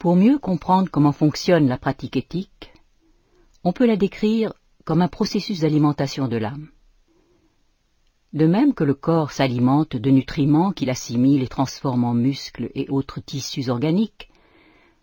Pour 0.00 0.16
mieux 0.16 0.38
comprendre 0.38 0.90
comment 0.90 1.12
fonctionne 1.12 1.68
la 1.68 1.76
pratique 1.76 2.16
éthique, 2.16 2.72
on 3.64 3.74
peut 3.74 3.84
la 3.84 3.98
décrire 3.98 4.54
comme 4.86 5.02
un 5.02 5.08
processus 5.08 5.60
d'alimentation 5.60 6.26
de 6.26 6.38
l'âme. 6.38 6.70
De 8.32 8.46
même 8.46 8.72
que 8.72 8.82
le 8.82 8.94
corps 8.94 9.30
s'alimente 9.30 9.96
de 9.96 10.10
nutriments 10.10 10.72
qu'il 10.72 10.88
assimile 10.88 11.42
et 11.42 11.48
transforme 11.48 12.04
en 12.04 12.14
muscles 12.14 12.70
et 12.74 12.88
autres 12.88 13.20
tissus 13.20 13.68
organiques, 13.68 14.30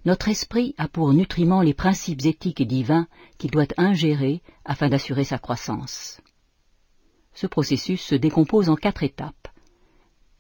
notre 0.04 0.30
esprit 0.30 0.74
a 0.80 0.88
pour 0.88 1.14
nutriments 1.14 1.62
les 1.62 1.76
principes 1.76 2.26
éthiques 2.26 2.62
et 2.62 2.66
divins 2.66 3.06
qu'il 3.38 3.52
doit 3.52 3.68
ingérer 3.78 4.42
afin 4.66 4.90
d'assurer 4.90 5.26
sa 5.26 5.38
croissance. 5.38 6.22
Ce 7.36 7.46
processus 7.46 8.02
se 8.02 8.16
décompose 8.16 8.68
en 8.68 8.76
quatre 8.76 9.04
étapes. 9.04 9.48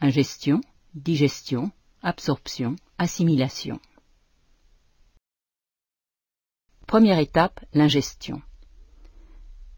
Ingestion, 0.01 0.61
digestion, 0.95 1.69
absorption, 2.01 2.75
assimilation. 2.97 3.79
Première 6.87 7.19
étape, 7.19 7.59
l'ingestion. 7.73 8.41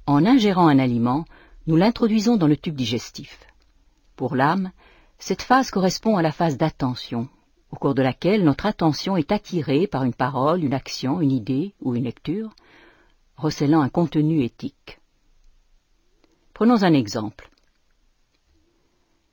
En 0.05 0.27
ingérant 0.27 0.67
un 0.67 0.77
aliment, 0.77 1.25
nous 1.65 1.75
l'introduisons 1.75 2.37
dans 2.37 2.45
le 2.45 2.55
tube 2.55 2.75
digestif. 2.75 3.47
Pour 4.15 4.35
l'âme, 4.35 4.71
cette 5.17 5.41
phase 5.41 5.71
correspond 5.71 6.17
à 6.17 6.21
la 6.21 6.31
phase 6.31 6.55
d'attention, 6.55 7.27
au 7.71 7.77
cours 7.77 7.95
de 7.95 8.03
laquelle 8.03 8.43
notre 8.43 8.67
attention 8.67 9.17
est 9.17 9.31
attirée 9.31 9.87
par 9.87 10.03
une 10.03 10.13
parole, 10.13 10.63
une 10.63 10.75
action, 10.75 11.19
une 11.19 11.31
idée 11.31 11.73
ou 11.81 11.95
une 11.95 12.03
lecture, 12.03 12.53
recélant 13.37 13.81
un 13.81 13.89
contenu 13.89 14.43
éthique. 14.43 14.99
Prenons 16.53 16.83
un 16.83 16.93
exemple. 16.93 17.49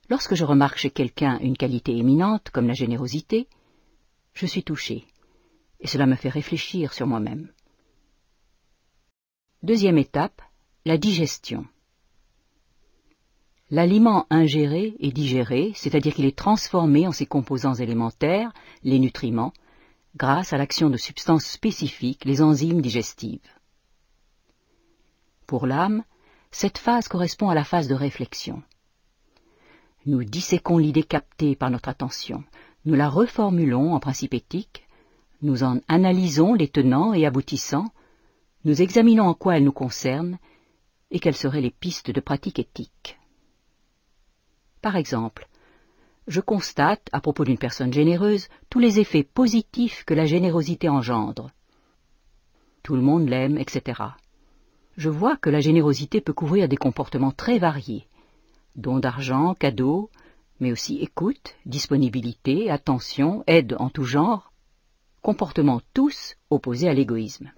Lorsque 0.08 0.34
je 0.34 0.46
remarque 0.46 0.78
chez 0.78 0.90
quelqu'un 0.90 1.38
une 1.40 1.58
qualité 1.58 1.94
éminente, 1.94 2.48
comme 2.48 2.68
la 2.68 2.72
générosité, 2.72 3.48
je 4.32 4.46
suis 4.46 4.62
touché, 4.62 5.04
et 5.80 5.86
cela 5.86 6.06
me 6.06 6.14
fait 6.14 6.30
réfléchir 6.30 6.94
sur 6.94 7.06
moi-même. 7.06 7.50
Deuxième 9.62 9.96
étape, 9.96 10.42
la 10.84 10.98
digestion. 10.98 11.66
L'aliment 13.70 14.26
ingéré 14.28 14.94
est 15.00 15.12
digéré, 15.12 15.72
c'est-à-dire 15.74 16.14
qu'il 16.14 16.26
est 16.26 16.36
transformé 16.36 17.06
en 17.06 17.12
ses 17.12 17.26
composants 17.26 17.74
élémentaires, 17.74 18.52
les 18.84 18.98
nutriments, 18.98 19.54
grâce 20.14 20.52
à 20.52 20.58
l'action 20.58 20.90
de 20.90 20.98
substances 20.98 21.46
spécifiques, 21.46 22.26
les 22.26 22.42
enzymes 22.42 22.82
digestives. 22.82 23.48
Pour 25.46 25.66
l'âme, 25.66 26.04
cette 26.50 26.78
phase 26.78 27.08
correspond 27.08 27.48
à 27.48 27.54
la 27.54 27.64
phase 27.64 27.88
de 27.88 27.94
réflexion. 27.94 28.62
Nous 30.04 30.22
disséquons 30.22 30.78
l'idée 30.78 31.02
captée 31.02 31.56
par 31.56 31.70
notre 31.70 31.88
attention, 31.88 32.44
nous 32.84 32.94
la 32.94 33.08
reformulons 33.08 33.94
en 33.94 34.00
principe 34.00 34.34
éthique, 34.34 34.86
nous 35.40 35.64
en 35.64 35.80
analysons 35.88 36.54
les 36.54 36.68
tenants 36.68 37.14
et 37.14 37.26
aboutissants, 37.26 37.90
nous 38.66 38.82
examinons 38.82 39.24
en 39.24 39.34
quoi 39.34 39.56
elle 39.56 39.64
nous 39.64 39.70
concerne 39.70 40.38
et 41.12 41.20
quelles 41.20 41.36
seraient 41.36 41.60
les 41.60 41.70
pistes 41.70 42.10
de 42.10 42.20
pratique 42.20 42.58
éthique. 42.58 43.16
Par 44.82 44.96
exemple, 44.96 45.48
je 46.26 46.40
constate, 46.40 47.08
à 47.12 47.20
propos 47.20 47.44
d'une 47.44 47.58
personne 47.58 47.92
généreuse, 47.92 48.48
tous 48.68 48.80
les 48.80 48.98
effets 48.98 49.22
positifs 49.22 50.04
que 50.04 50.14
la 50.14 50.26
générosité 50.26 50.88
engendre. 50.88 51.52
Tout 52.82 52.96
le 52.96 53.02
monde 53.02 53.28
l'aime, 53.28 53.56
etc. 53.56 54.02
Je 54.96 55.10
vois 55.10 55.36
que 55.36 55.48
la 55.48 55.60
générosité 55.60 56.20
peut 56.20 56.32
couvrir 56.32 56.68
des 56.68 56.76
comportements 56.76 57.30
très 57.30 57.60
variés 57.60 58.08
dons 58.74 58.98
d'argent, 58.98 59.54
cadeaux, 59.54 60.10
mais 60.58 60.72
aussi 60.72 60.98
écoute, 60.98 61.54
disponibilité, 61.66 62.68
attention, 62.68 63.44
aide 63.46 63.76
en 63.78 63.90
tout 63.90 64.04
genre, 64.04 64.52
comportements 65.22 65.80
tous 65.94 66.34
opposés 66.50 66.88
à 66.88 66.94
l'égoïsme. 66.94 67.52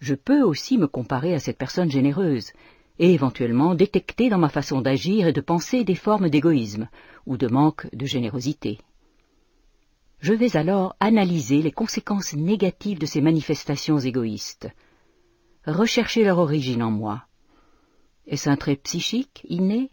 Je 0.00 0.14
peux 0.14 0.42
aussi 0.42 0.78
me 0.78 0.86
comparer 0.86 1.34
à 1.34 1.38
cette 1.38 1.58
personne 1.58 1.90
généreuse 1.90 2.52
et 2.98 3.12
éventuellement 3.12 3.74
détecter 3.74 4.28
dans 4.28 4.38
ma 4.38 4.48
façon 4.48 4.80
d'agir 4.80 5.28
et 5.28 5.32
de 5.32 5.40
penser 5.40 5.84
des 5.84 5.94
formes 5.94 6.28
d'égoïsme 6.28 6.88
ou 7.26 7.36
de 7.36 7.46
manque 7.46 7.86
de 7.94 8.06
générosité. 8.06 8.78
Je 10.18 10.34
vais 10.34 10.56
alors 10.56 10.96
analyser 11.00 11.62
les 11.62 11.72
conséquences 11.72 12.34
négatives 12.34 12.98
de 12.98 13.06
ces 13.06 13.20
manifestations 13.20 13.98
égoïstes, 13.98 14.68
rechercher 15.66 16.24
leur 16.24 16.38
origine 16.38 16.82
en 16.82 16.90
moi, 16.90 17.24
est-ce 18.30 18.48
un 18.48 18.56
trait 18.56 18.76
psychique, 18.76 19.44
inné, 19.48 19.90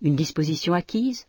une 0.00 0.16
disposition 0.16 0.72
acquise? 0.72 1.26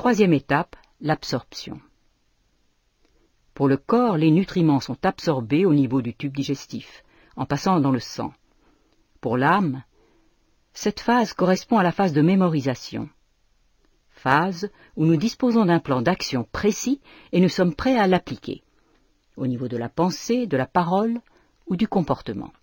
Troisième 0.00 0.32
étape, 0.32 0.76
l'absorption. 1.02 1.78
Pour 3.52 3.68
le 3.68 3.76
corps, 3.76 4.16
les 4.16 4.30
nutriments 4.30 4.80
sont 4.80 4.96
absorbés 5.04 5.66
au 5.66 5.74
niveau 5.74 6.00
du 6.00 6.14
tube 6.14 6.34
digestif, 6.34 7.04
en 7.36 7.44
passant 7.44 7.80
dans 7.80 7.90
le 7.90 8.00
sang. 8.00 8.32
Pour 9.20 9.36
l'âme, 9.36 9.82
cette 10.72 11.00
phase 11.00 11.34
correspond 11.34 11.76
à 11.76 11.82
la 11.82 11.92
phase 11.92 12.14
de 12.14 12.22
mémorisation. 12.22 13.10
Phase 14.08 14.70
où 14.96 15.04
nous 15.04 15.18
disposons 15.18 15.66
d'un 15.66 15.80
plan 15.80 16.00
d'action 16.00 16.48
précis 16.50 17.02
et 17.32 17.40
nous 17.42 17.50
sommes 17.50 17.74
prêts 17.74 17.98
à 17.98 18.06
l'appliquer, 18.06 18.62
au 19.36 19.46
niveau 19.46 19.68
de 19.68 19.76
la 19.76 19.90
pensée, 19.90 20.46
de 20.46 20.56
la 20.56 20.66
parole 20.66 21.20
ou 21.66 21.76
du 21.76 21.86
comportement. 21.86 22.54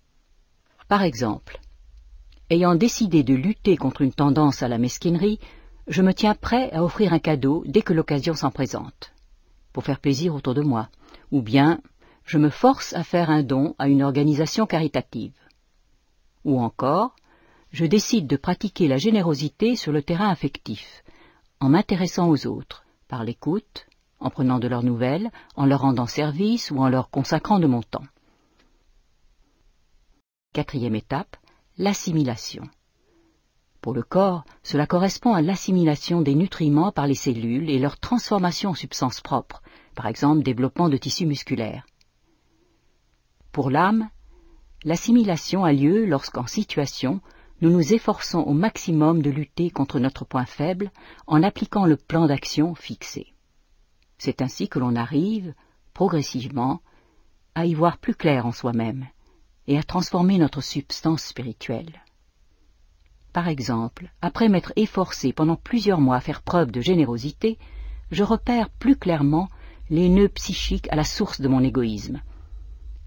Par 0.87 1.03
exemple, 1.03 1.59
ayant 2.49 2.73
décidé 2.73 3.21
de 3.21 3.35
lutter 3.35 3.77
contre 3.77 4.01
une 4.01 4.13
tendance 4.13 4.63
à 4.63 4.67
la 4.67 4.79
mesquinerie, 4.79 5.39
je 5.87 6.01
me 6.01 6.13
tiens 6.13 6.35
prêt 6.35 6.71
à 6.71 6.83
offrir 6.83 7.13
un 7.13 7.19
cadeau 7.19 7.63
dès 7.65 7.81
que 7.81 7.93
l'occasion 7.93 8.33
s'en 8.33 8.51
présente, 8.51 9.13
pour 9.71 9.83
faire 9.83 9.99
plaisir 9.99 10.35
autour 10.35 10.53
de 10.53 10.61
moi, 10.61 10.89
ou 11.31 11.41
bien 11.41 11.79
je 12.25 12.37
me 12.37 12.49
force 12.49 12.93
à 12.93 13.03
faire 13.03 13.29
un 13.29 13.41
don 13.41 13.73
à 13.79 13.87
une 13.87 14.03
organisation 14.03 14.65
caritative. 14.65 15.37
Ou 16.43 16.59
encore, 16.59 17.15
je 17.71 17.85
décide 17.85 18.27
de 18.27 18.35
pratiquer 18.35 18.87
la 18.87 18.97
générosité 18.97 19.75
sur 19.75 19.91
le 19.93 20.03
terrain 20.03 20.29
affectif, 20.29 21.03
en 21.59 21.69
m'intéressant 21.69 22.29
aux 22.29 22.47
autres, 22.47 22.83
par 23.07 23.23
l'écoute, 23.23 23.87
en 24.19 24.29
prenant 24.29 24.59
de 24.59 24.67
leurs 24.67 24.83
nouvelles, 24.83 25.31
en 25.55 25.65
leur 25.65 25.81
rendant 25.81 26.05
service 26.05 26.71
ou 26.71 26.79
en 26.79 26.89
leur 26.89 27.09
consacrant 27.09 27.59
de 27.59 27.67
mon 27.67 27.81
temps. 27.81 28.05
Quatrième 30.53 30.95
étape, 30.95 31.37
l'assimilation. 31.77 32.63
Pour 33.81 33.93
le 33.93 34.03
corps, 34.03 34.43
cela 34.63 34.87
correspond 34.87 35.33
à 35.33 35.41
l'assimilation 35.41 36.21
des 36.21 36.35
nutriments 36.35 36.91
par 36.91 37.07
les 37.07 37.15
cellules 37.15 37.69
et 37.69 37.79
leur 37.79 37.99
transformation 37.99 38.71
en 38.71 38.75
substances 38.75 39.21
propres, 39.21 39.61
par 39.95 40.07
exemple 40.07 40.43
développement 40.43 40.89
de 40.89 40.97
tissus 40.97 41.25
musculaires. 41.25 41.85
Pour 43.51 43.69
l'âme, 43.69 44.09
l'assimilation 44.83 45.63
a 45.63 45.73
lieu 45.73 46.05
lorsqu'en 46.05 46.47
situation, 46.47 47.21
nous 47.61 47.71
nous 47.71 47.93
efforçons 47.93 48.39
au 48.39 48.53
maximum 48.53 49.21
de 49.21 49.31
lutter 49.31 49.69
contre 49.71 49.99
notre 49.99 50.25
point 50.25 50.45
faible 50.45 50.91
en 51.25 51.41
appliquant 51.41 51.85
le 51.85 51.97
plan 51.97 52.27
d'action 52.27 52.75
fixé. 52.75 53.33
C'est 54.17 54.41
ainsi 54.41 54.67
que 54.67 54.79
l'on 54.79 54.95
arrive, 54.95 55.53
progressivement, 55.93 56.81
à 57.55 57.65
y 57.65 57.73
voir 57.73 57.97
plus 57.97 58.15
clair 58.15 58.45
en 58.45 58.51
soi-même 58.51 59.07
et 59.65 59.77
à 59.77 59.83
transformer 59.83 60.37
notre 60.37 60.61
substance 60.61 61.23
spirituelle. 61.23 62.03
Par 63.37 63.49
exemple, 63.49 64.09
après 64.19 64.49
m'être 64.49 64.73
efforcé 64.77 65.31
pendant 65.31 65.57
plusieurs 65.57 66.01
mois 66.01 66.15
à 66.15 66.21
faire 66.21 66.41
preuve 66.41 66.71
de 66.71 66.81
générosité, 66.81 67.59
je 68.09 68.23
repère 68.23 68.71
plus 68.71 68.95
clairement 68.95 69.47
les 69.91 70.09
nœuds 70.09 70.29
psychiques 70.29 70.91
à 70.91 70.95
la 70.95 71.03
source 71.03 71.39
de 71.39 71.47
mon 71.47 71.63
égoïsme, 71.63 72.23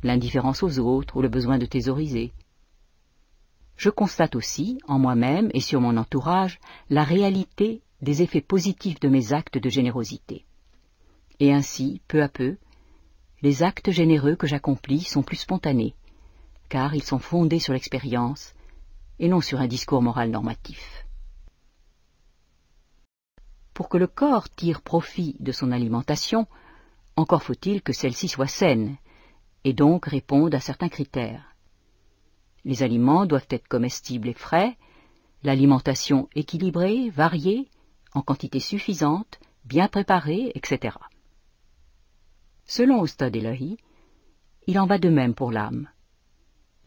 l'indifférence 0.05 0.63
aux 0.63 0.79
autres 0.79 1.17
ou 1.17 1.21
le 1.21 1.29
besoin 1.29 1.59
de 1.59 1.67
thésauriser, 1.67 2.33
je 3.77 3.91
constate 3.91 4.37
aussi, 4.37 4.79
en 4.87 5.01
moi-même 5.01 5.51
et 5.53 5.59
sur 5.59 5.81
mon 5.81 5.97
entourage, 5.97 6.61
la 6.91 7.03
réalité 7.03 7.83
des 8.01 8.23
effets 8.23 8.41
positifs 8.41 9.01
de 9.01 9.09
mes 9.09 9.33
actes 9.33 9.59
de 9.59 9.69
générosité. 9.69 10.45
Et 11.41 11.53
ainsi, 11.53 12.03
peu 12.07 12.23
à 12.23 12.29
peu, 12.29 12.57
les 13.43 13.65
actes 13.65 13.91
généreux 13.91 14.37
que 14.37 14.47
j'accomplis 14.47 15.03
sont 15.03 15.25
plus 15.25 15.39
spontanés, 15.39 15.97
car 16.69 16.95
ils 16.95 17.03
sont 17.03 17.19
fondés 17.19 17.59
sur 17.59 17.73
l'expérience 17.73 18.55
et 19.21 19.29
non 19.29 19.41
sur 19.41 19.61
un 19.61 19.69
discours 19.69 20.03
moral 20.03 20.31
normatif. 20.31 21.07
Pour 23.75 23.89
que 23.89 23.99
le 23.99 24.07
corps 24.07 24.49
tire 24.49 24.81
profit 24.83 25.37
de 25.39 25.53
son 25.53 25.71
alimentation, 25.71 26.49
encore 27.17 27.43
faut-il 27.43 27.83
que 27.83 27.93
celle-ci 27.93 28.29
soit 28.29 28.47
saine, 28.47 28.97
et 29.65 29.75
donc 29.75 30.07
réponde 30.07 30.55
à 30.55 30.61
certains 30.61 30.89
critères. 30.89 31.55
Les 32.65 32.83
aliments 32.83 33.27
doivent 33.27 33.47
être 33.51 33.69
comestibles 33.69 34.29
et 34.29 34.35
frais, 34.35 34.77
l'alimentation 35.43 36.29
équilibrée, 36.35 37.11
variée, 37.11 37.69
en 38.15 38.23
quantité 38.23 38.59
suffisante, 38.59 39.39
bien 39.65 39.89
préparée, 39.89 40.51
etc. 40.55 40.97
Selon 42.65 43.01
Ostad 43.01 43.35
Elahi, 43.37 43.77
Il 44.67 44.79
en 44.79 44.87
va 44.87 44.99
de 44.99 45.09
même 45.09 45.35
pour 45.35 45.51
l'âme. 45.51 45.89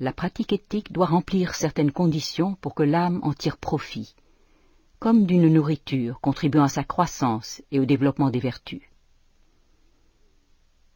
La 0.04 0.12
pratique 0.12 0.52
éthique 0.52 0.92
doit 0.92 1.06
remplir 1.06 1.56
certaines 1.56 1.94
conditions 1.94 2.56
pour 2.56 2.76
que 2.76 2.84
l'âme 2.84 3.22
en 3.24 3.32
tire 3.32 3.56
profit, 3.56 4.16
comme 5.00 5.26
d'une 5.26 5.48
nourriture 5.48 6.20
contribuant 6.20 6.64
à 6.64 6.68
sa 6.68 6.84
croissance 6.84 7.62
et 7.72 7.80
au 7.80 7.86
développement 7.86 8.30
des 8.30 8.42
vertus. 8.42 8.82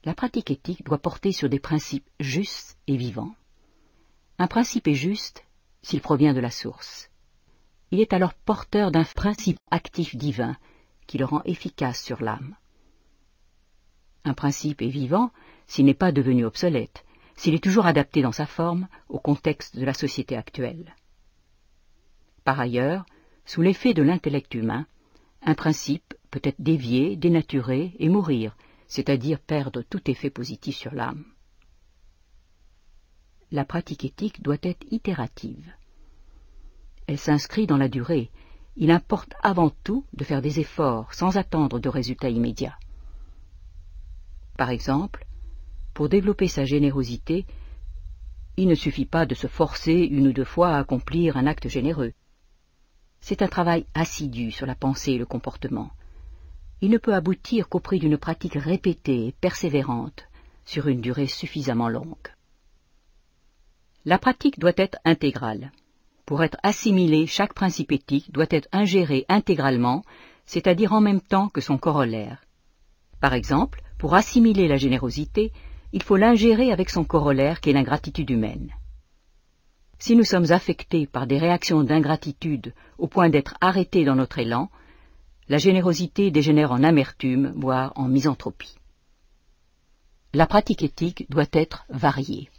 La 0.03 0.13
pratique 0.13 0.51
éthique 0.51 0.83
doit 0.83 0.97
porter 0.97 1.31
sur 1.31 1.47
des 1.47 1.61
principes 1.61 2.09
justes 2.19 2.77
et 2.87 2.97
vivants. 2.97 3.33
Un 4.39 4.47
principe 4.47 4.89
est 4.89 4.93
juste 4.93 5.45
s'il 5.81 6.01
provient 6.01 6.33
de 6.33 6.41
la 6.41 6.51
source. 6.51 7.09
Il 7.91 8.01
est 8.01 8.11
alors 8.11 8.33
porteur 8.33 8.91
d'un 8.91 9.05
principe 9.05 9.59
actif 9.71 10.17
divin 10.17 10.57
qui 11.07 11.17
le 11.17 11.23
rend 11.23 11.43
efficace 11.45 12.03
sur 12.03 12.21
l'âme. 12.21 12.57
Un 14.25 14.33
principe 14.33 14.81
est 14.81 14.89
vivant 14.89 15.31
s'il 15.65 15.85
n'est 15.85 15.93
pas 15.93 16.11
devenu 16.11 16.43
obsolète, 16.43 17.05
s'il 17.37 17.53
est 17.53 17.63
toujours 17.63 17.85
adapté 17.85 18.21
dans 18.21 18.33
sa 18.33 18.45
forme 18.45 18.87
au 19.07 19.19
contexte 19.19 19.77
de 19.77 19.85
la 19.85 19.93
société 19.93 20.35
actuelle. 20.35 20.95
Par 22.43 22.59
ailleurs, 22.59 23.05
sous 23.45 23.61
l'effet 23.61 23.93
de 23.93 24.01
l'intellect 24.01 24.53
humain, 24.55 24.85
un 25.43 25.53
principe 25.53 26.15
peut 26.31 26.41
être 26.43 26.59
dévié, 26.59 27.15
dénaturé 27.15 27.93
et 27.99 28.09
mourir, 28.09 28.57
c'est-à-dire 28.87 29.39
perdre 29.39 29.83
tout 29.83 30.09
effet 30.09 30.31
positif 30.31 30.75
sur 30.75 30.93
l'âme. 30.93 31.25
La 33.51 33.63
pratique 33.63 34.03
éthique 34.03 34.41
doit 34.41 34.57
être 34.63 34.85
itérative. 34.91 35.71
Elle 37.05 37.19
s'inscrit 37.19 37.67
dans 37.67 37.77
la 37.77 37.87
durée. 37.87 38.31
Il 38.75 38.91
importe 38.91 39.33
avant 39.41 39.69
tout 39.69 40.05
de 40.13 40.23
faire 40.23 40.41
des 40.41 40.59
efforts 40.59 41.13
sans 41.13 41.37
attendre 41.37 41.79
de 41.79 41.87
résultats 41.87 42.29
immédiats. 42.29 42.77
Par 44.57 44.71
exemple, 44.71 45.26
pour 45.97 46.09
développer 46.09 46.47
sa 46.47 46.63
générosité, 46.63 47.47
il 48.55 48.67
ne 48.67 48.75
suffit 48.75 49.07
pas 49.07 49.25
de 49.25 49.33
se 49.33 49.47
forcer 49.47 49.93
une 49.93 50.27
ou 50.27 50.31
deux 50.31 50.43
fois 50.43 50.75
à 50.75 50.77
accomplir 50.77 51.37
un 51.37 51.47
acte 51.47 51.69
généreux. 51.69 52.13
C'est 53.19 53.41
un 53.41 53.47
travail 53.47 53.87
assidu 53.95 54.51
sur 54.51 54.67
la 54.67 54.75
pensée 54.75 55.13
et 55.13 55.17
le 55.17 55.25
comportement. 55.25 55.89
Il 56.81 56.91
ne 56.91 56.99
peut 56.99 57.15
aboutir 57.15 57.67
qu'au 57.67 57.79
prix 57.79 57.97
d'une 57.97 58.19
pratique 58.19 58.53
répétée 58.53 59.25
et 59.25 59.31
persévérante 59.31 60.27
sur 60.65 60.87
une 60.87 61.01
durée 61.01 61.25
suffisamment 61.25 61.89
longue. 61.89 62.31
La 64.05 64.19
pratique 64.19 64.59
doit 64.59 64.77
être 64.77 64.99
intégrale. 65.03 65.71
Pour 66.27 66.43
être 66.43 66.59
assimilé, 66.61 67.25
chaque 67.25 67.55
principe 67.55 67.91
éthique 67.91 68.31
doit 68.31 68.51
être 68.51 68.69
ingéré 68.71 69.25
intégralement, 69.29 70.03
c'est-à-dire 70.45 70.93
en 70.93 71.01
même 71.01 71.21
temps 71.21 71.49
que 71.49 71.59
son 71.59 71.79
corollaire. 71.79 72.43
Par 73.19 73.33
exemple, 73.33 73.81
pour 73.97 74.13
assimiler 74.13 74.67
la 74.67 74.77
générosité, 74.77 75.51
il 75.93 76.03
faut 76.03 76.17
l'ingérer 76.17 76.71
avec 76.71 76.89
son 76.89 77.03
corollaire 77.03 77.61
qui 77.61 77.69
est 77.69 77.73
l'ingratitude 77.73 78.29
humaine. 78.29 78.71
Si 79.99 80.15
nous 80.15 80.23
sommes 80.23 80.51
affectés 80.51 81.07
par 81.07 81.25
des 81.25 81.37
réactions 81.37 81.83
d'ingratitude 81.83 82.73
au 82.97 83.07
point 83.07 83.29
d'être 83.29 83.55
arrêtés 83.61 84.05
dans 84.05 84.15
notre 84.15 84.39
élan, 84.39 84.69
la 85.49 85.57
générosité 85.57 86.29
dégénère 86.29 86.71
en 86.71 86.83
amertume, 86.83 87.53
voire 87.55 87.93
en 87.95 88.07
misanthropie. 88.07 88.75
La 90.33 90.45
pratique 90.45 90.83
éthique 90.83 91.25
doit 91.29 91.47
être 91.53 91.85
variée. 91.89 92.49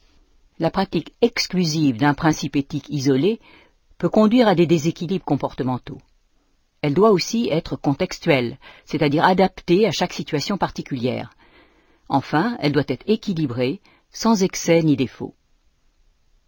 La 0.59 0.71
pratique 0.71 1.15
exclusive 1.21 1.99
d'un 1.99 2.15
principe 2.15 2.57
éthique 2.57 2.89
isolé 2.89 3.41
peut 3.99 4.09
conduire 4.09 4.49
à 4.49 4.55
des 4.55 4.67
déséquilibres 4.67 5.25
comportementaux. 5.25 6.01
Elle 6.81 6.95
doit 6.95 7.11
aussi 7.11 7.49
être 7.51 7.77
contextuelle, 7.77 8.59
c'est-à-dire 8.85 9.25
adaptée 9.25 9.87
à 9.87 9.93
chaque 9.93 10.13
situation 10.13 10.57
particulière. 10.57 11.31
Enfin, 12.09 12.57
elle 12.61 12.73
doit 12.73 12.85
être 12.89 13.05
équilibrée, 13.07 13.81
sans 14.11 14.43
excès 14.43 14.83
ni 14.83 14.97
défaut. 14.97 15.35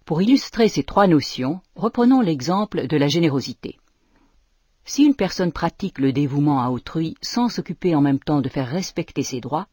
Pour 0.04 0.22
illustrer 0.22 0.68
ces 0.68 0.82
trois 0.82 1.06
notions, 1.06 1.60
reprenons 1.76 2.20
l'exemple 2.20 2.86
de 2.86 2.96
la 2.96 3.08
générosité. 3.08 3.78
Si 4.84 5.04
une 5.04 5.14
personne 5.14 5.52
pratique 5.52 5.98
le 5.98 6.12
dévouement 6.12 6.62
à 6.62 6.70
autrui 6.70 7.14
sans 7.22 7.48
s'occuper 7.48 7.94
en 7.94 8.00
même 8.00 8.18
temps 8.18 8.40
de 8.40 8.48
faire 8.48 8.68
respecter 8.68 9.22
ses 9.22 9.40
droits, 9.40 9.68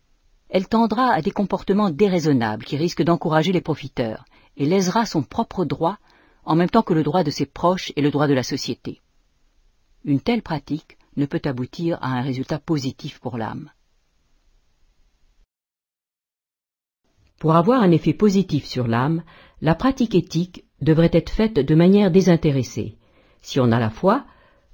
elle 0.50 0.68
tendra 0.68 1.12
à 1.12 1.22
des 1.22 1.31
comportements 1.31 1.89
déraisonnables 1.89 2.66
qui 2.66 2.78
risquent 2.78 3.04
d'encourager 3.04 3.51
les 3.51 3.62
profiteurs 3.62 4.25
et 4.57 4.66
lésera 4.66 5.06
son 5.06 5.24
propre 5.24 5.66
droit 5.66 5.98
en 6.45 6.56
même 6.56 6.69
temps 6.69 6.84
que 6.84 6.94
le 6.94 7.04
droit 7.04 7.24
de 7.24 7.31
ses 7.31 7.45
proches 7.45 7.92
et 7.95 8.01
le 8.01 8.12
droit 8.12 8.28
de 8.28 8.34
la 8.34 8.44
société. 8.44 9.01
Une 10.06 10.22
telle 10.22 10.42
pratique 10.42 10.98
ne 11.16 11.25
peut 11.25 11.42
aboutir 11.44 11.98
à 12.01 12.10
un 12.10 12.22
résultat 12.22 12.60
positif 12.60 13.19
pour 13.19 13.38
l'âme. 13.38 13.72
Pour 17.39 17.56
avoir 17.56 17.81
un 17.81 17.92
effet 17.92 18.13
positif 18.13 18.66
sur 18.66 18.88
l'âme, 18.88 19.24
la 19.62 19.75
pratique 19.75 20.16
éthique 20.16 20.66
devrait 20.81 21.12
être 21.13 21.30
faite 21.30 21.56
de 21.56 21.75
manière 21.75 22.12
désintéressée, 22.12 22.98
si 23.42 23.60
on 23.60 23.72
a 23.72 23.80
la 23.80 23.89
foi, 23.89 24.25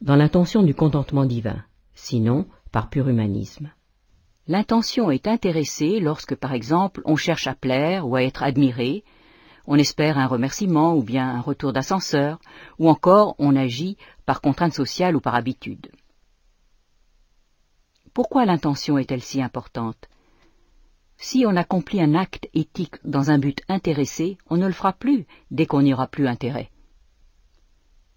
dans 0.02 0.16
l'intention 0.16 0.64
du 0.64 0.74
contentement 0.74 1.26
divin, 1.26 1.64
sinon 1.94 2.46
par 2.72 2.90
pur 2.90 3.08
humanisme. 3.08 3.72
L'intention 4.48 5.12
est 5.12 5.28
intéressée 5.28 6.00
lorsque, 6.00 6.36
par 6.36 6.54
exemple, 6.54 7.02
on 7.06 7.16
cherche 7.16 7.48
à 7.48 7.56
plaire 7.56 8.08
ou 8.08 8.16
à 8.16 8.24
être 8.24 8.44
admiré, 8.44 9.04
on 9.66 9.78
espère 9.78 10.18
un 10.18 10.28
remerciement 10.28 10.96
ou 10.96 11.04
bien 11.04 11.30
un 11.30 11.42
retour 11.42 11.72
d'ascenseur, 11.72 12.40
ou 12.80 12.90
encore 12.90 13.36
on 13.40 13.56
agit 13.56 13.98
par 14.26 14.42
contrainte 14.42 14.74
sociale 14.74 15.16
ou 15.16 15.22
par 15.22 15.36
habitude. 15.36 15.92
Pourquoi 18.14 18.46
l'intention 18.46 18.98
est-elle 18.98 19.22
si 19.22 19.42
importante? 19.42 20.10
Si 21.24 21.46
on 21.48 21.56
accomplit 21.56 22.02
un 22.02 22.16
acte 22.16 22.50
éthique 22.54 22.96
dans 23.06 23.32
un 23.32 23.40
but 23.40 23.62
intéressé, 23.70 24.38
on 24.50 24.58
ne 24.58 24.68
le 24.68 24.74
fera 24.74 24.94
plus 24.94 25.26
dès 25.52 25.66
qu'on 25.66 25.82
n'y 25.82 25.94
aura 25.94 26.08
plus 26.08 26.28
intérêt. 26.28 26.70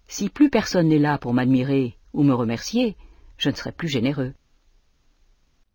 Si 0.07 0.29
plus 0.29 0.49
personne 0.49 0.89
n'est 0.89 1.05
là 1.07 1.17
pour 1.17 1.33
m'admirer 1.33 1.97
ou 2.13 2.23
me 2.23 2.33
remercier, 2.33 2.97
je 3.37 3.49
ne 3.49 3.55
serai 3.55 3.71
plus 3.71 3.87
généreux 3.87 4.33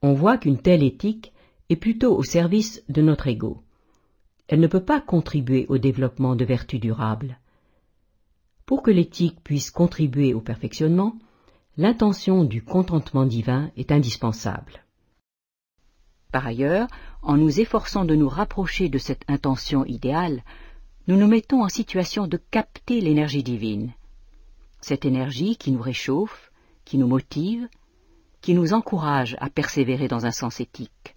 on 0.02 0.14
voit 0.14 0.37
qu'une 0.37 0.58
telle 0.58 0.82
éthique 0.82 1.32
est 1.69 1.76
plutôt 1.76 2.17
au 2.17 2.25
service 2.25 2.82
de 2.88 3.00
notre 3.00 3.29
ego. 3.29 3.62
Elle 4.48 4.60
ne 4.60 4.67
peut 4.67 4.84
pas 4.84 5.01
contribuer 5.01 5.65
au 5.69 5.79
développement 5.79 6.34
de 6.34 6.44
vertus 6.44 6.81
durables. 6.81 7.39
Pour 8.67 8.82
que 8.82 8.91
l'éthique 8.91 9.43
puisse 9.44 9.70
contribuer 9.70 10.34
au 10.34 10.41
perfectionnement, 10.41 11.15
l'intention 11.77 12.44
du 12.44 12.62
contentement 12.65 13.24
divin 13.24 13.70
est 13.77 13.93
indispensable. 13.93 14.81
Par 16.32 16.46
ailleurs, 16.46 16.89
en 17.20 17.36
nous 17.36 17.60
efforçant 17.60 18.06
de 18.06 18.15
nous 18.15 18.29
rapprocher 18.29 18.89
de 18.89 18.96
cette 18.96 19.22
intention 19.29 19.84
idéale, 19.84 20.43
nous 21.06 21.17
nous 21.17 21.27
mettons 21.27 21.62
en 21.62 21.69
situation 21.69 22.27
de 22.27 22.39
capter 22.51 23.03
l'énergie 23.03 23.43
divine. 23.43 23.93
Cette 24.81 25.05
énergie 25.05 25.56
qui 25.56 25.72
nous 25.72 25.82
réchauffe, 25.82 26.51
qui 26.86 26.96
nous 26.96 27.06
motive, 27.06 27.69
qui 28.41 28.55
nous 28.55 28.72
encourage 28.72 29.36
à 29.41 29.51
persévérer 29.51 30.08
dans 30.08 30.24
un 30.24 30.31
sens 30.31 30.58
éthique. 30.58 31.17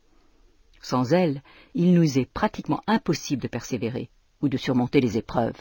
Sans 0.81 1.13
elle, 1.13 1.41
il 1.73 1.93
nous 1.93 2.19
est 2.19 2.29
pratiquement 2.31 2.81
impossible 2.85 3.41
de 3.41 3.47
persévérer 3.47 4.09
ou 4.41 4.49
de 4.49 4.57
surmonter 4.57 4.99
les 4.99 5.17
épreuves. 5.17 5.59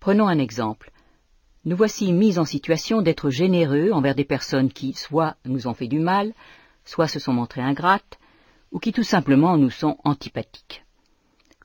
Prenons 0.00 0.26
un 0.26 0.38
exemple. 0.38 0.90
Nous 1.64 1.76
voici 1.76 2.12
mis 2.12 2.38
en 2.40 2.44
situation 2.44 3.02
d'être 3.02 3.30
généreux 3.30 3.92
envers 3.92 4.16
des 4.16 4.24
personnes 4.24 4.72
qui 4.72 4.94
soit 4.94 5.36
nous 5.44 5.68
ont 5.68 5.74
fait 5.74 5.86
du 5.86 6.00
mal, 6.00 6.34
soit 6.88 7.06
se 7.06 7.18
sont 7.18 7.34
montrées 7.34 7.60
ingrates, 7.60 8.18
ou 8.72 8.78
qui 8.78 8.92
tout 8.92 9.02
simplement 9.02 9.58
nous 9.58 9.68
sont 9.68 9.98
antipathiques. 10.04 10.86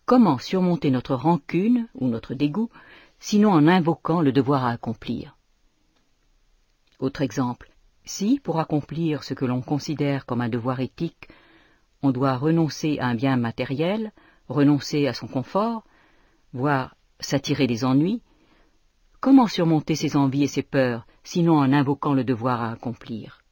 Comment 0.06 0.38
surmonter 0.38 0.92
notre 0.92 1.16
rancune 1.16 1.88
ou 1.96 2.10
notre 2.10 2.34
dégoût, 2.34 2.70
sinon 3.20 3.52
en 3.54 3.70
invoquant 3.70 4.20
le 4.20 4.34
devoir 4.34 4.66
à 4.66 4.72
accomplir? 4.72 5.38
Autre 7.00 7.22
exemple, 7.22 7.72
si, 8.04 8.42
pour 8.44 8.60
accomplir 8.60 9.24
ce 9.24 9.34
que 9.34 9.46
l'on 9.46 9.62
considère 9.62 10.26
comme 10.26 10.42
un 10.42 10.50
devoir 10.50 10.82
éthique, 10.82 11.30
on 12.02 12.12
doit 12.12 12.36
renoncer 12.36 13.00
à 13.00 13.08
un 13.08 13.16
bien 13.16 13.38
matériel, 13.38 14.12
renoncer 14.50 15.08
à 15.08 15.14
son 15.14 15.28
confort, 15.28 15.86
voire 16.52 16.98
s'attirer 17.22 17.66
des 17.66 17.86
ennuis, 17.86 18.22
comment 19.22 19.48
surmonter 19.48 19.96
ses 19.96 20.18
envies 20.18 20.44
et 20.44 20.48
ses 20.48 20.64
peurs, 20.64 21.08
sinon 21.24 21.60
en 21.60 21.72
invoquant 21.72 22.14
le 22.14 22.26
devoir 22.26 22.62
à 22.62 22.74
accomplir? 22.74 23.43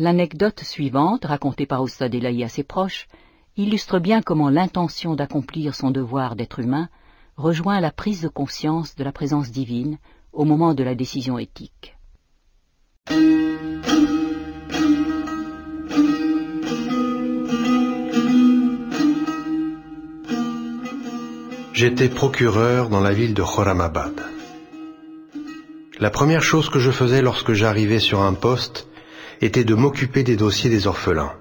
L'anecdote 0.00 0.62
suivante, 0.62 1.24
racontée 1.24 1.66
par 1.66 1.82
Oustad 1.82 2.14
Elahi 2.14 2.44
à 2.44 2.48
ses 2.48 2.62
proches, 2.62 3.08
illustre 3.56 3.98
bien 3.98 4.22
comment 4.22 4.48
l'intention 4.48 5.16
d'accomplir 5.16 5.74
son 5.74 5.90
devoir 5.90 6.36
d'être 6.36 6.60
humain 6.60 6.88
rejoint 7.36 7.80
la 7.80 7.90
prise 7.90 8.20
de 8.20 8.28
conscience 8.28 8.94
de 8.94 9.02
la 9.02 9.10
présence 9.10 9.50
divine 9.50 9.98
au 10.32 10.44
moment 10.44 10.72
de 10.74 10.84
la 10.84 10.94
décision 10.94 11.36
éthique. 11.36 11.96
J'étais 21.72 22.08
procureur 22.08 22.88
dans 22.88 23.00
la 23.00 23.12
ville 23.12 23.34
de 23.34 23.42
Khoramabad. 23.42 24.14
La 25.98 26.10
première 26.10 26.42
chose 26.42 26.70
que 26.70 26.78
je 26.78 26.92
faisais 26.92 27.22
lorsque 27.22 27.52
j'arrivais 27.52 27.98
sur 27.98 28.22
un 28.22 28.34
poste 28.34 28.87
était 29.40 29.64
de 29.64 29.74
m'occuper 29.74 30.22
des 30.22 30.36
dossiers 30.36 30.70
des 30.70 30.86
orphelins. 30.86 31.32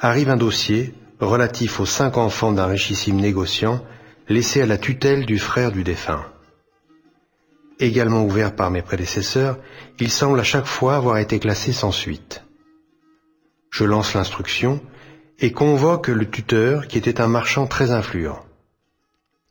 Arrive 0.00 0.30
un 0.30 0.36
dossier, 0.36 0.94
relatif 1.20 1.80
aux 1.80 1.86
cinq 1.86 2.16
enfants 2.16 2.52
d'un 2.52 2.66
richissime 2.66 3.16
négociant 3.16 3.84
laissés 4.28 4.62
à 4.62 4.66
la 4.66 4.78
tutelle 4.78 5.24
du 5.24 5.38
frère 5.38 5.72
du 5.72 5.84
défunt. 5.84 6.24
Également 7.78 8.24
ouvert 8.24 8.54
par 8.56 8.70
mes 8.70 8.82
prédécesseurs, 8.82 9.58
il 10.00 10.10
semble 10.10 10.40
à 10.40 10.44
chaque 10.44 10.66
fois 10.66 10.96
avoir 10.96 11.18
été 11.18 11.38
classé 11.38 11.72
sans 11.72 11.92
suite. 11.92 12.42
Je 13.70 13.84
lance 13.84 14.14
l'instruction 14.14 14.80
et 15.38 15.52
convoque 15.52 16.08
le 16.08 16.28
tuteur 16.28 16.88
qui 16.88 16.96
était 16.96 17.20
un 17.20 17.28
marchand 17.28 17.66
très 17.66 17.90
influent. 17.90 18.42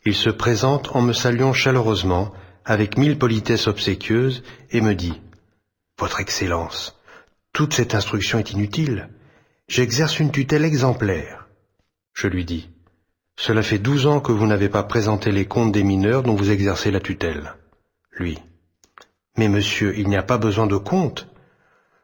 Il 0.06 0.16
se 0.16 0.30
présente 0.30 0.96
en 0.96 1.02
me 1.02 1.14
saluant 1.14 1.54
chaleureusement 1.54 2.32
avec 2.66 2.98
mille 2.98 3.18
politesses 3.18 3.68
obséquieuses 3.68 4.44
et 4.72 4.82
me 4.82 4.96
dit⁇ 4.96 5.12
Votre 6.00 6.20
Excellence, 6.20 6.95
toute 7.56 7.74
cette 7.74 7.96
instruction 7.96 8.38
est 8.38 8.52
inutile. 8.52 9.08
J'exerce 9.70 10.20
une 10.20 10.30
tutelle 10.30 10.66
exemplaire. 10.66 11.48
Je 12.14 12.28
lui 12.28 12.44
dis, 12.44 12.70
Cela 13.38 13.64
fait 13.64 13.80
douze 13.80 14.08
ans 14.08 14.20
que 14.20 14.34
vous 14.34 14.46
n'avez 14.46 14.68
pas 14.68 14.84
présenté 14.84 15.32
les 15.32 15.46
comptes 15.46 15.72
des 15.72 15.86
mineurs 15.86 16.22
dont 16.22 16.36
vous 16.36 16.52
exercez 16.52 16.92
la 16.92 17.00
tutelle. 17.00 17.54
Lui, 18.12 18.38
Mais 19.38 19.48
monsieur, 19.48 19.98
il 19.98 20.10
n'y 20.10 20.18
a 20.18 20.22
pas 20.24 20.38
besoin 20.38 20.68
de 20.68 20.76
comptes. 20.76 21.30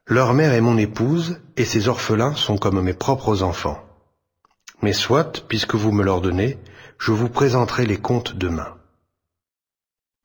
Leur 0.08 0.34
mère 0.34 0.54
est 0.54 0.62
mon 0.62 0.78
épouse, 0.78 1.42
et 1.58 1.66
ces 1.66 1.90
orphelins 1.90 2.34
sont 2.34 2.58
comme 2.58 2.82
mes 2.82 2.94
propres 2.94 3.44
enfants. 3.44 3.84
Mais 4.82 4.94
soit, 4.94 5.46
puisque 5.50 5.76
vous 5.76 5.92
me 5.92 6.04
l'ordonnez, 6.04 6.60
je 6.98 7.12
vous 7.12 7.28
présenterai 7.28 7.86
les 7.86 7.98
comptes 7.98 8.38
demain. 8.38 8.78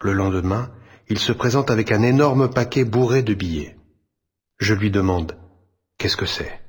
Le 0.01 0.13
lendemain, 0.13 0.71
il 1.09 1.19
se 1.19 1.33
présente 1.33 1.73
avec 1.73 1.91
un 1.91 2.03
énorme 2.03 2.49
paquet 2.49 2.85
bourré 2.85 3.25
de 3.25 3.35
billets. 3.35 3.77
Je 4.59 4.75
lui 4.75 4.91
demande 4.91 5.37
Qu'est-ce 5.99 6.17
que 6.17 6.27
c'est? 6.27 6.61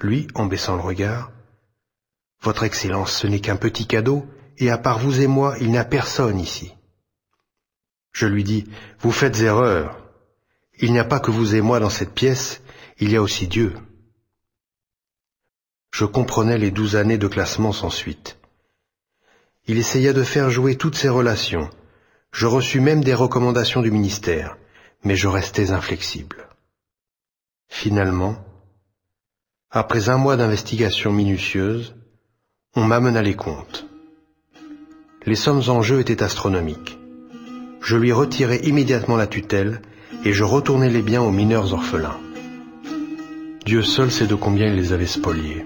Lui, 0.00 0.28
en 0.34 0.46
baissant 0.46 0.76
le 0.76 0.82
regard, 0.82 1.32
Votre 2.40 2.64
Excellence, 2.64 3.12
ce 3.12 3.26
n'est 3.26 3.40
qu'un 3.40 3.56
petit 3.56 3.86
cadeau, 3.86 4.26
et 4.58 4.70
à 4.70 4.78
part 4.78 4.98
vous 4.98 5.20
et 5.20 5.26
moi, 5.26 5.56
il 5.60 5.70
n'y 5.70 5.78
a 5.78 5.84
personne 5.84 6.38
ici. 6.38 6.72
Je 8.12 8.26
lui 8.26 8.44
dis 8.44 8.64
Vous 9.00 9.12
faites 9.12 9.40
erreur. 9.40 9.98
Il 10.78 10.92
n'y 10.92 10.98
a 10.98 11.04
pas 11.04 11.20
que 11.20 11.30
vous 11.30 11.54
et 11.54 11.60
moi 11.60 11.80
dans 11.80 11.90
cette 11.90 12.14
pièce, 12.14 12.62
il 12.98 13.10
y 13.10 13.16
a 13.16 13.22
aussi 13.22 13.46
Dieu. 13.48 13.74
Je 15.92 16.04
comprenais 16.04 16.58
les 16.58 16.70
douze 16.70 16.96
années 16.96 17.18
de 17.18 17.28
classement 17.28 17.72
sans 17.72 17.90
suite. 17.90 18.38
Il 19.66 19.78
essaya 19.78 20.12
de 20.12 20.22
faire 20.22 20.50
jouer 20.50 20.76
toutes 20.76 20.96
ses 20.96 21.08
relations, 21.08 21.70
je 22.32 22.46
reçus 22.46 22.80
même 22.80 23.04
des 23.04 23.14
recommandations 23.14 23.82
du 23.82 23.90
ministère, 23.90 24.56
mais 25.04 25.16
je 25.16 25.28
restais 25.28 25.70
inflexible. 25.70 26.48
Finalement, 27.74 28.36
après 29.70 30.10
un 30.10 30.18
mois 30.18 30.36
d'investigation 30.36 31.10
minutieuse, 31.10 31.96
on 32.76 32.84
m'amena 32.84 33.22
les 33.22 33.34
comptes. 33.34 33.86
Les 35.24 35.34
sommes 35.34 35.62
en 35.68 35.80
jeu 35.80 35.98
étaient 35.98 36.22
astronomiques. 36.22 36.98
Je 37.80 37.96
lui 37.96 38.12
retirai 38.12 38.60
immédiatement 38.64 39.16
la 39.16 39.26
tutelle 39.26 39.80
et 40.24 40.34
je 40.34 40.44
retournai 40.44 40.90
les 40.90 41.02
biens 41.02 41.22
aux 41.22 41.32
mineurs 41.32 41.72
orphelins. 41.72 42.20
Dieu 43.64 43.82
seul 43.82 44.12
sait 44.12 44.26
de 44.26 44.36
combien 44.36 44.66
il 44.66 44.76
les 44.76 44.92
avait 44.92 45.06
spoliés. 45.06 45.64